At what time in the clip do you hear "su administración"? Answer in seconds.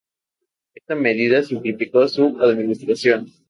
2.07-3.27